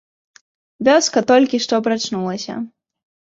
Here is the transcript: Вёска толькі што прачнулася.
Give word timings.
Вёска 0.87 1.23
толькі 1.33 1.59
што 1.67 1.75
прачнулася. 1.89 2.57